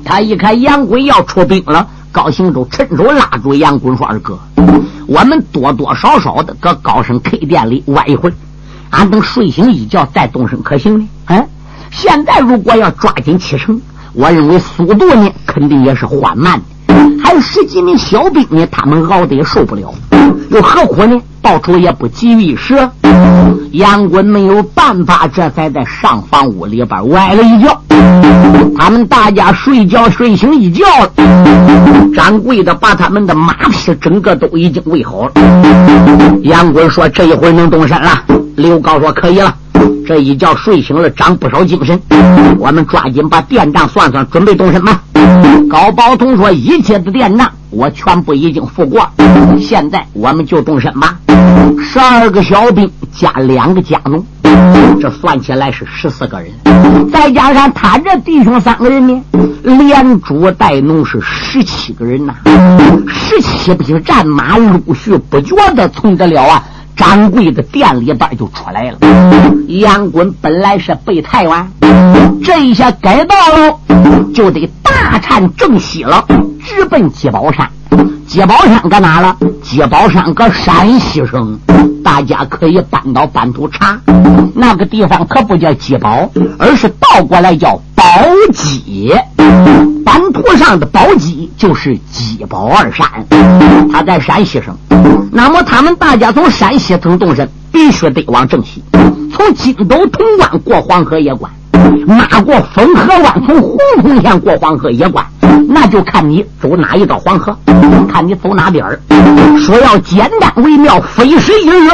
[0.05, 4.39] 他一看杨棍要出兵了，高兴就趁手拉住杨棍说：“二哥，
[5.07, 8.33] 我们多多少少的搁高升 K 店里玩一会儿，
[8.91, 11.09] 俺等睡醒一觉再动身，可行呢？
[11.29, 11.49] 嗯，
[11.91, 13.81] 现在如果要抓紧启程。”
[14.15, 16.95] 我认为速度呢，肯定也是缓慢的。
[17.25, 19.91] 还有十几名小兵呢，他们熬的也受不了。
[20.53, 21.19] 又何苦呢？
[21.41, 22.77] 到处也不急于一时。
[23.73, 27.75] 杨棍没有办法，这才在上房屋里边歪了一觉。
[28.77, 31.11] 他们大家睡觉睡醒一觉了，
[32.15, 35.33] 掌柜的把他们的马匹整个都已经喂好了。
[36.43, 38.11] 杨棍说：“这一回能动身了。”
[38.57, 39.55] 刘高说：“可以了。”
[40.07, 42.01] 这一觉睡醒了，长不少精神。
[42.59, 45.03] 我们抓紧把店账算算，准备动身吧。
[45.71, 49.09] 高宝通说：“一切的店账我全部已经付过，
[49.61, 51.17] 现在我们就动身吧。
[51.81, 54.25] 十二个小兵加两个家奴，
[55.01, 56.51] 这算起来是十四个人，
[57.11, 59.23] 再加上他这弟兄三个人呢，
[59.63, 62.35] 连主带奴是十七个人呐。
[63.09, 66.63] 十七匹战马陆续不觉得从得了啊。”
[67.03, 68.99] 掌柜的店里边就出来了。
[69.67, 71.69] 杨棍本来是北太原，
[72.45, 73.77] 这一下改道了，
[74.33, 76.25] 就得大颤正西了，
[76.65, 77.69] 直奔鸡宝山。
[78.29, 79.37] 鸡宝山搁哪了？
[79.63, 81.59] 鸡宝山搁山西省，
[82.05, 83.99] 大家可以搬到版图查。
[84.55, 88.05] 那个地方可不叫鸡宝，而是倒过来叫宝
[88.53, 89.13] 鸡。
[90.57, 93.07] 上的宝鸡就是鸡宝二山，
[93.93, 94.77] 他在山西省。
[95.31, 98.83] 那么他们大家从山西城动身，必须得往正西，
[99.35, 101.51] 从荆州潼关过黄河也关，
[102.07, 105.25] 马过汾河湾，从洪洞县过黄河也关。
[105.69, 107.57] 那就看你走哪一道黄河，
[108.11, 109.01] 看你走哪边儿。
[109.59, 111.89] 说要简单为妙，飞水一日，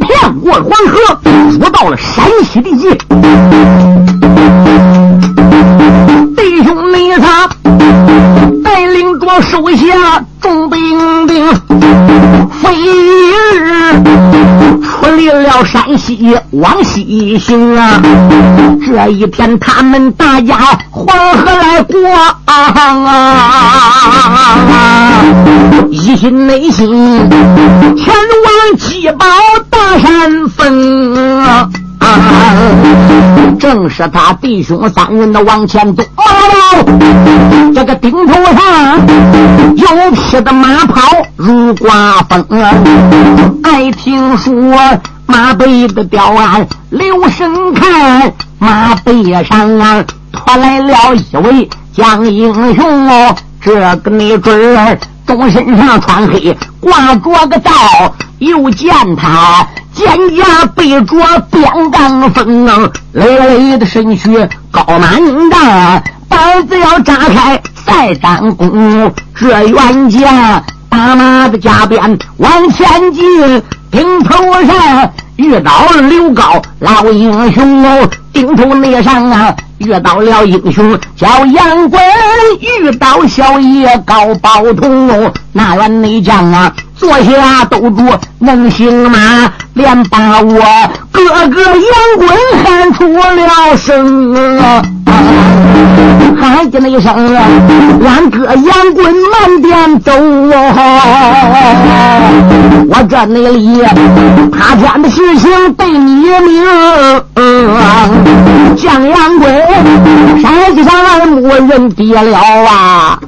[0.00, 2.90] 骗过黄河，入到了山西地界。
[7.20, 7.48] 他
[8.62, 11.46] 带领着手下众兵丁，
[12.60, 12.74] 飞
[13.60, 14.02] 日
[14.82, 18.00] 出离了山西，往西行啊。
[18.84, 20.56] 这一天他们大家
[20.90, 21.98] 黄河来过
[22.46, 23.12] 啊，
[25.90, 26.88] 一心内心
[27.96, 29.26] 前往七宝
[29.70, 31.68] 大山峰啊。
[33.58, 36.02] 正是他弟兄三人的往前走，
[37.74, 39.06] 这个顶头上
[39.76, 41.00] 有匹的马跑
[41.36, 42.44] 如刮风，
[43.62, 44.52] 爱听说
[45.26, 57.72] 马背的吊鞍留神看，马背上啊拖来了一位将英雄哦，这个没准儿东身上穿黑挂着个刀，
[58.38, 59.66] 又见他。
[59.94, 69.12] 肩胛背着扁担锋，累累的身躯高满丈，膀子要扎开再展弓。
[69.34, 82.00] 这员将打马的加鞭往前进，顶头上遇到了刘高老英雄哦，顶头那上啊遇到了英雄叫杨贵，
[82.60, 86.72] 遇到小爷高宝通哦，那员内将啊。
[87.02, 88.00] 坐下兜住
[88.38, 89.18] 能行吗？
[89.74, 90.54] 连把我
[91.10, 92.30] 哥哥杨棍
[92.62, 94.80] 喊出了声啊！
[96.40, 97.42] 喊起那一声啊！
[98.06, 100.12] 俺哥杨棍慢点走
[100.52, 100.54] 啊！
[102.88, 103.82] 我这内里
[104.52, 106.62] 他天的事情对你明。
[108.76, 109.52] 将杨棍
[110.40, 113.18] 山西上二木人跌了啊！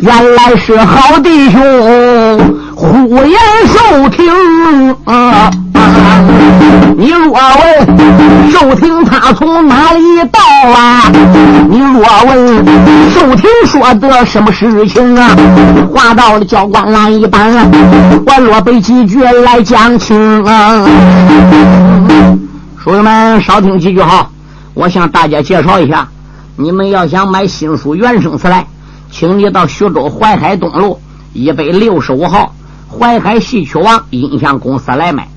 [0.00, 2.57] 原来是好弟兄。
[2.80, 2.86] 呼
[3.26, 3.36] 延
[3.66, 5.50] 寿听啊！
[6.96, 10.38] 你若问寿听他从哪里到
[10.70, 11.02] 啊？
[11.68, 12.64] 你若问
[13.10, 15.34] 寿听说的什么事情啊？
[15.92, 17.68] 话到了教官郎一般，
[18.24, 20.86] 我若背几句来讲清啊！
[22.84, 24.30] 书友们少听几句哈，
[24.74, 26.06] 我向大家介绍一下，
[26.54, 28.64] 你们要想买新书原声词来，
[29.10, 31.00] 请你到徐州淮海东路
[31.32, 32.54] 一百六十五号。
[32.98, 35.28] 淮海戏曲王音像公司来买，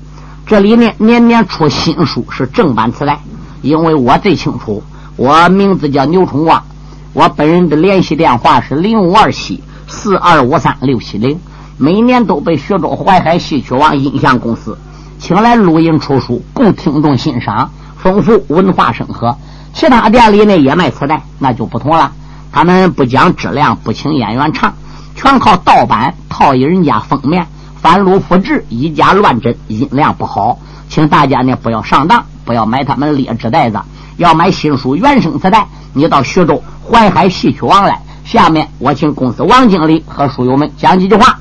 [0.44, 3.20] 这里呢年年出新书，是正版磁带。
[3.60, 4.82] 因为我最清楚，
[5.16, 6.64] 我名字叫牛春旺，
[7.12, 11.38] 我本人的联系电话是零五二七四二五三六七零。
[11.78, 14.76] 每年都被徐州淮海戏曲王音像公司
[15.18, 19.36] 请来录音出书，供听众欣赏，丰富文化生活。
[19.72, 22.12] 其他店里呢也卖磁带，那就不同了，
[22.50, 24.74] 他们不讲质量，不请演员唱。
[25.22, 30.58] 全靠盗版套印人家封面，翻录复制，以假乱真，音量不好，
[30.88, 33.80] 请大家呢不要上当，不要买他们劣质袋子，
[34.16, 38.00] 要买新书原声磁带，你到徐州淮海戏曲王来。
[38.24, 41.38] 下面我请公司王经理和书友们讲几句话。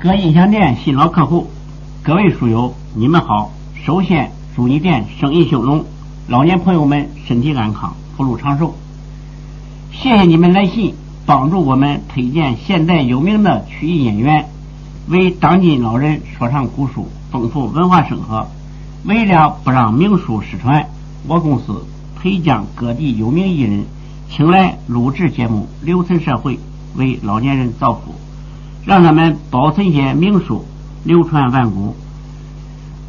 [0.00, 1.50] 各音响店新老客户，
[2.04, 3.50] 各位书友，你们好！
[3.84, 5.84] 首先祝你店生意兴隆，
[6.28, 8.72] 老年朋友们身体安康，福禄长寿。
[9.90, 10.94] 谢谢你们来信。
[11.24, 14.48] 帮助我们推荐现代有名的曲艺演员，
[15.08, 18.48] 为当今老人说唱古书，丰富文化生活。
[19.04, 20.88] 为了不让名书失传，
[21.26, 21.84] 我公司
[22.20, 23.84] 培将各地有名艺人
[24.30, 26.58] 请来录制节目，留存社会，
[26.96, 28.14] 为老年人造福，
[28.84, 30.64] 让他们保存些名书，
[31.04, 31.94] 流传万古。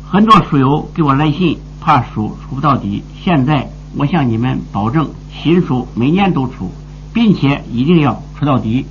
[0.08, 3.04] 很多书友给我来信，怕书出不到底。
[3.24, 6.72] 现在我向你们保证，新书每年都出。
[7.14, 8.86] 并且一定要出到底，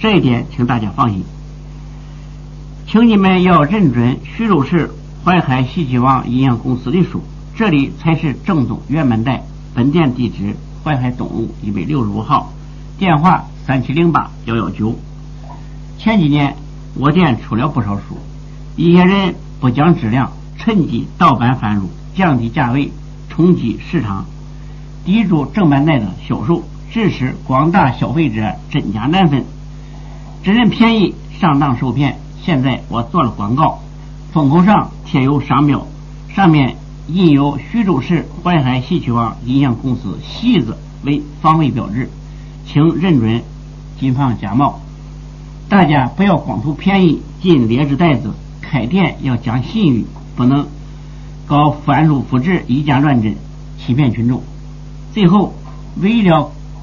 [0.00, 1.22] 这一点请大家放心。
[2.86, 4.90] 请你们要认准徐州市
[5.24, 7.22] 淮海戏曲王音像公司的书，
[7.54, 9.44] 这里才是正宗原版带。
[9.74, 12.52] 本店地址：淮海东路一百六十五号，
[12.98, 14.98] 电话三七零八幺幺九。
[15.98, 16.56] 前几年
[16.94, 18.16] 我店出了不少书，
[18.76, 22.90] 一些人不讲质量，趁机盗版贩入，降低价位，
[23.28, 24.24] 冲击市场，
[25.04, 26.62] 抵住正版带的销售。
[26.90, 29.44] 致使广大消费者真假难分，
[30.42, 32.18] 只认便宜上当受骗。
[32.42, 33.80] 现在我做了广告，
[34.32, 35.86] 封口上贴有商标，
[36.34, 36.76] 上面
[37.08, 42.08] 印有徐州市淮海戏曲网音像公司“戏”字为防伪标志，
[42.66, 43.42] 请认准，
[44.00, 44.80] 谨防假冒。
[45.68, 48.32] 大家不要光图便宜进劣质袋子，
[48.62, 50.66] 开店要讲信誉，不能
[51.46, 53.34] 搞翻录复制、以假乱真，
[53.78, 54.42] 欺骗群众。
[55.12, 55.52] 最后，
[56.00, 56.50] 为了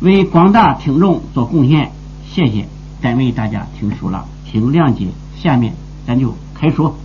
[0.00, 1.90] 为广大听众做贡献，
[2.32, 2.64] 谢谢，
[3.02, 5.06] 单为大家听书了，请谅解。
[5.42, 5.74] 下面
[6.06, 6.96] 咱就开说。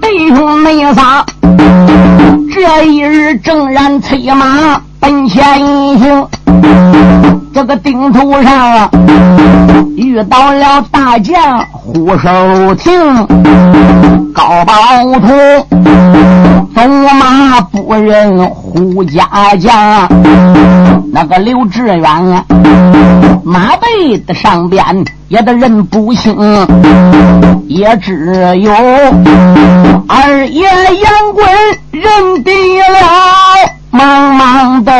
[0.00, 1.26] 弟兄妹仨，
[2.50, 6.26] 这一日正然催马奔前行，
[7.52, 8.90] 这个顶头上
[9.96, 12.92] 遇到了大将胡守亭，
[14.32, 14.74] 高宝
[15.20, 15.66] 通。
[16.74, 20.08] 走马不认胡家将，
[21.12, 22.44] 那个刘志远，
[23.44, 24.84] 马背的上边
[25.28, 26.36] 也得认不清，
[27.68, 28.72] 也只有
[30.08, 31.44] 二爷杨贵
[31.92, 34.92] 认得了，忙忙的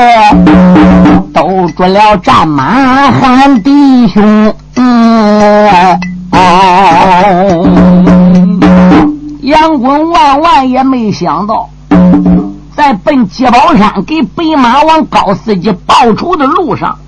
[1.32, 4.54] 都住了战马喊弟兄。
[4.74, 5.88] 嗯
[9.40, 11.70] 杨棍万万也没想到，
[12.76, 16.98] 在奔接宝山给白马王高司机报仇的路上，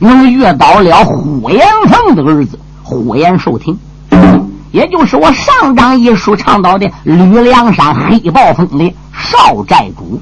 [0.00, 3.78] 能遇到了呼延凤的儿子呼延寿亭，
[4.76, 10.20] 也就是我上章一书倡导的吕梁山黑暴风的少寨主。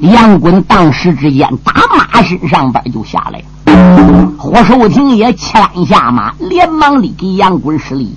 [0.00, 8.12] 杨棍当时之间打马身上边就下来了，霍寿亭也牵下马，连忙的给杨棍施礼。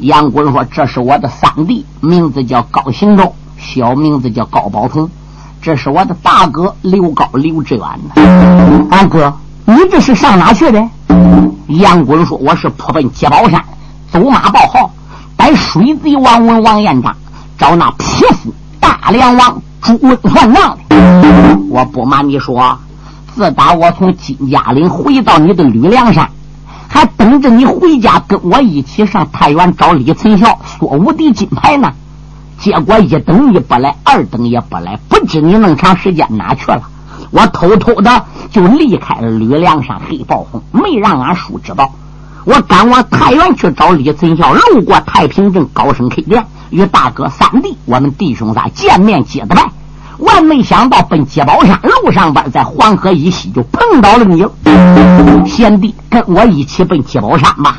[0.00, 5.08] 杨棍说：“这是我的三弟，名字叫高行周，小名字叫高宝通。
[5.60, 7.86] 这是我的大哥刘高刘志远
[8.16, 8.88] 呢。
[8.90, 9.32] 俺哥，
[9.64, 10.84] 你这是上哪去的？”
[11.68, 13.64] 杨棍说：“我是扑奔接宝山，
[14.12, 14.90] 走马报号，
[15.38, 17.16] 带水贼王文王彦章
[17.56, 21.58] 找那匹夫大梁王朱温算账的。
[21.70, 22.78] 我不瞒你说，
[23.34, 26.28] 自打我从金家岭回到你的吕梁山。”
[26.90, 31.90] 还等着你回家跟我一起上太原找李存孝索无敌金牌呢，
[32.58, 36.82] 结果一等一不来，二等也不来，不知你那么长时间哪去了。
[37.30, 41.90] 我偷偷的就离开了吕梁山黑豹红，没让俺叔知道。
[42.44, 49.62] 我赶往太原去找李存孝，路过太平镇高升 K 店，与大哥三弟我们弟兄仨见面接的拜。
[50.18, 54.44] 万没想到，奔接宝山路上边，在黄河以西就碰到了你。
[55.46, 57.78] 贤弟，跟我一起奔接宝山吧。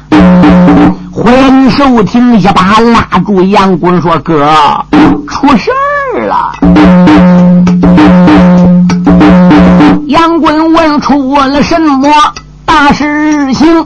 [1.11, 1.31] 回
[1.69, 4.49] 首听一把拉住杨棍说：“哥，
[5.27, 5.71] 出事
[6.15, 6.53] 儿了。”
[10.07, 12.09] 杨棍问出了什么
[12.73, 13.85] 大事情？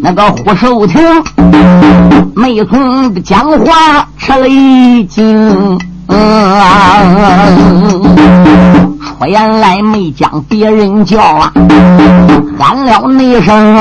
[0.00, 1.02] 那个胡寿亭
[2.36, 5.76] 没从讲话，吃了一惊。
[6.06, 6.16] 嗯，
[9.06, 11.52] 出言来没将别人叫啊，
[12.58, 13.76] 喊了那声，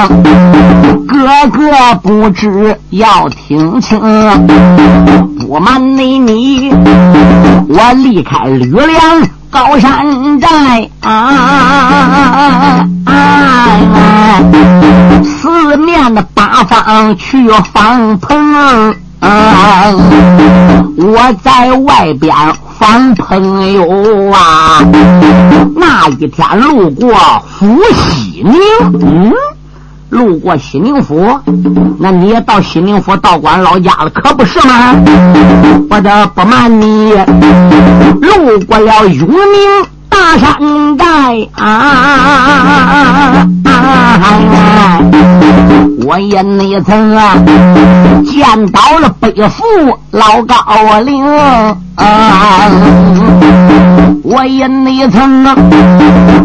[1.07, 3.99] 哥哥不知要听清，
[5.39, 12.88] 不瞒你，你我离开吕梁高山寨啊，
[15.23, 18.95] 四面的八方去访朋。
[19.21, 19.91] 啊！
[20.97, 22.36] 我在外边
[22.80, 24.82] 访朋友啊，
[25.76, 27.13] 那一天路过
[27.47, 28.53] 府西宁，
[29.01, 29.32] 嗯，
[30.09, 31.39] 路过西宁府，
[31.99, 34.93] 那你也到西宁府道观老家了，可不是吗？
[35.89, 37.13] 我的不瞒你，
[38.21, 43.47] 路过了永宁大山寨啊。
[46.16, 47.36] 我也那曾啊
[48.26, 49.66] 见到了北府
[50.11, 50.55] 老高
[51.01, 51.22] 陵
[51.95, 52.70] 啊，
[54.24, 55.53] 我也那曾啊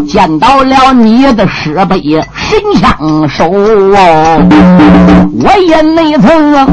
[0.05, 2.01] 见到了你的师辈
[2.33, 4.41] 神枪手哦，
[5.41, 6.67] 我也那曾啊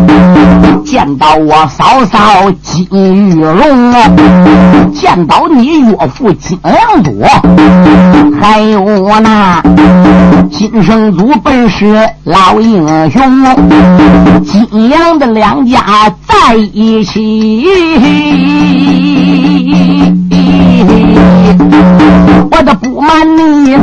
[0.84, 2.88] 见到我嫂嫂金
[3.30, 4.10] 玉龙啊，
[4.92, 7.14] 见到你岳父金良多，
[8.40, 9.62] 还有我那
[10.50, 12.87] 金生祖本是老鹰。
[13.10, 17.66] 雄，金阳的两家在一起。
[22.50, 23.76] 我的不瞒你，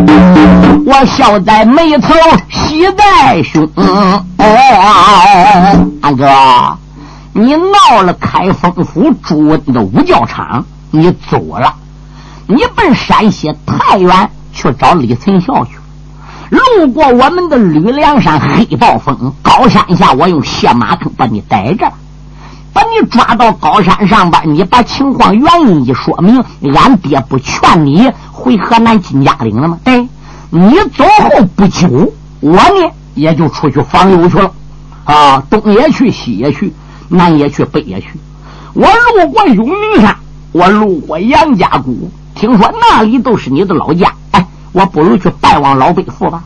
[0.85, 2.13] 我笑在眉头，
[2.49, 3.69] 喜在胸。
[3.75, 4.23] 哦，
[6.01, 6.77] 安哥，
[7.33, 11.75] 你闹了开封府朱温的五教场，你走了。
[12.47, 15.71] 你奔山西太原去找李存孝去。
[16.49, 21.91] 路过我们的吕梁山黑暴风高山下，我用卸马坑把你逮着，
[22.71, 26.43] 把你抓到高山上边，你把情况原因一说明，
[26.75, 29.79] 俺爹不劝你回河南金家岭了吗？
[29.83, 30.07] 对，
[30.49, 34.51] 你走后不久，我呢也就出去访友去了，
[35.05, 36.73] 啊，东也去，西也去，
[37.09, 38.09] 南也去，北也去。
[38.73, 40.15] 我路过永宁山，
[40.51, 44.13] 我路过杨家谷，听说那里都是你的老家。
[44.75, 46.43] 我不如去拜望老北父吧。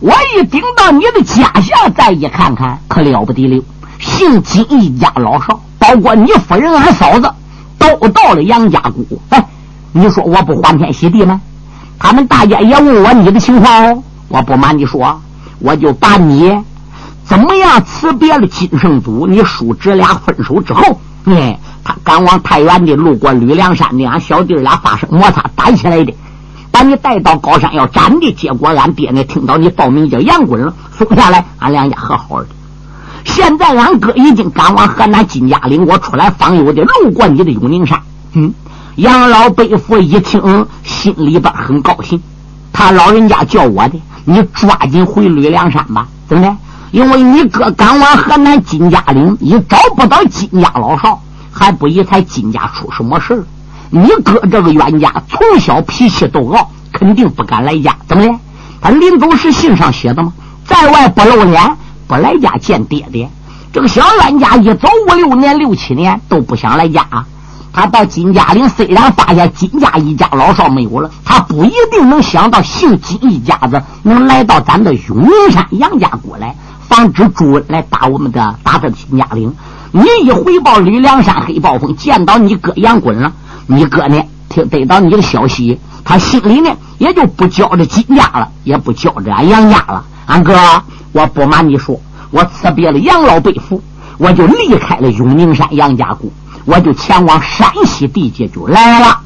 [0.00, 3.64] 我一顶到你的家乡，再一看看，可了不得了。
[3.98, 7.32] 姓金一家老少，包括你夫人、俺嫂子，
[7.78, 9.18] 都到了杨家谷。
[9.30, 9.42] 哎，
[9.92, 11.40] 你说我不欢天喜地吗？
[11.98, 14.02] 他们大家也问我你的情况哦。
[14.28, 15.18] 我不瞒你说，
[15.60, 16.62] 我就把你
[17.24, 26.14] 怎么样辞别了金圣祖，你叔侄俩分手之后，哎，他赶往太原的，路过吕梁山的，俺小弟俩发生摩擦，打起来的。
[26.74, 32.48] 把你带到高山要斩的，结果俺爹呢听到你报名叫杨棍了，松下来，俺两家和好的。
[33.24, 38.02] 现在俺哥已经赶往河南金家岭，我出来访友的，路过你的永宁山。
[38.32, 38.52] 嗯，
[38.96, 42.20] 杨老伯父一听，心里边很高兴。
[42.72, 46.08] 他老人家叫我的，你抓紧回吕梁山吧。
[46.26, 46.56] 怎么的？
[46.90, 51.20] 因为你哥赶往河南金家岭，你找不到金家老少，
[51.52, 53.46] 还不疑才金家出什么事
[53.90, 57.96] 你哥这个冤家从小脾气都傲，肯定不敢来家。
[58.06, 58.34] 怎么的？
[58.80, 60.32] 他临走时信上写的吗？
[60.66, 61.76] 在外不露脸，
[62.06, 63.30] 不来家见爹爹。
[63.72, 67.06] 这个小冤家一走五六年、六七年都不想来家。
[67.72, 76.54] 他到金家岭，虽然发现金家一家老少没有了，他不一定能想到姓金一家子能来到咱的永宁山杨家谷来，
[76.88, 79.52] 防止朱温来打我们的打这金家岭。
[79.90, 83.32] 你一回报吕梁山黑暴风，见到你哥杨棍了。
[83.66, 84.22] 你哥呢？
[84.48, 90.04] 听得到你的消息，他心里呢也就不觉着金家了，也不觉着俺杨家了。
[90.26, 90.54] 俺哥，
[91.10, 92.00] 我不瞒你说，
[92.30, 93.82] 我辞别了杨老伯父，
[94.16, 96.32] 我就离开了永宁山杨家谷。
[96.66, 99.20] 我就前往山西地界就来了。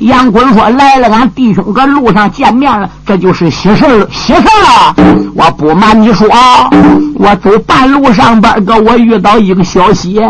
[0.00, 4.94] 杨坤说：“来了，俺弟兄搁路上见面了，这就是喜事了，喜事了。”
[5.36, 6.68] 我不瞒你说啊，
[7.14, 10.20] 我走半路上边，个我遇到一个消息，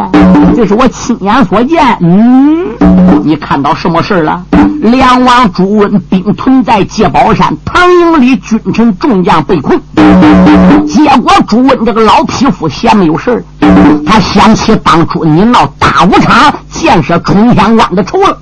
[0.57, 1.97] 这是我亲眼所见。
[2.01, 2.67] 嗯，
[3.25, 4.43] 你看到什么事了？
[4.83, 9.81] 梁王朱温兵屯在界宝山，唐营里君臣众将被困。
[10.87, 13.45] 结果朱温这个老匹夫闲没有事
[14.05, 18.39] 他想起当初你闹大武场建设冲天关的仇了，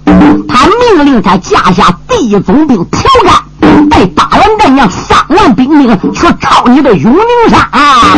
[0.49, 2.85] 他命令他架下第一总兵朴
[3.25, 8.15] 干带八万战将三万兵丁去抄你的永宁山啊。